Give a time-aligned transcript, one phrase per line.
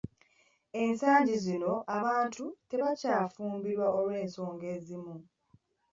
[0.83, 5.15] Ensangi zino abantu tebakyafumbirwa olw'ensonga ezimu.